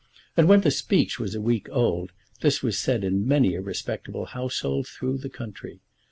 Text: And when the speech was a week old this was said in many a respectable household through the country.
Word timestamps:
And 0.35 0.49
when 0.49 0.61
the 0.61 0.71
speech 0.71 1.19
was 1.19 1.35
a 1.35 1.41
week 1.41 1.67
old 1.69 2.11
this 2.41 2.63
was 2.63 2.79
said 2.79 3.03
in 3.03 3.27
many 3.27 3.53
a 3.53 3.61
respectable 3.61 4.25
household 4.25 4.87
through 4.87 5.19
the 5.19 5.29
country. 5.29 5.79